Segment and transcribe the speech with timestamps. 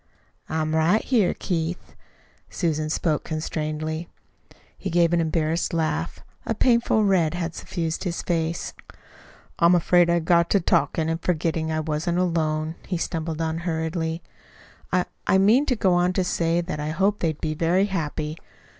[0.49, 1.95] "I'm right here, Keith."
[2.49, 4.07] Susan spoke constrainedly.
[4.75, 6.21] He gave an embarrassed laugh.
[6.43, 8.73] A painful red had suffused his face.
[9.59, 13.59] "I'm afraid I got to talking and forgetting that I wasn't alone," he stumbled on
[13.59, 14.23] hurriedly.
[14.91, 18.37] "I I meant to go on to say that I hoped they'd be very happy.